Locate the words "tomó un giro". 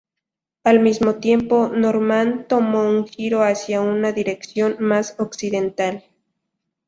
2.47-3.43